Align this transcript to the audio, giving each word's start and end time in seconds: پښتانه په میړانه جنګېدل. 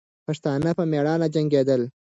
پښتانه 0.27 0.71
په 0.77 0.83
میړانه 0.91 1.27
جنګېدل. 1.35 1.81